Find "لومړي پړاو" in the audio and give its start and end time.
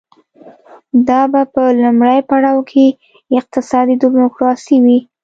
1.81-2.59